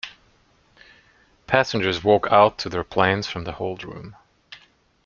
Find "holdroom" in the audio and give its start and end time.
3.51-4.15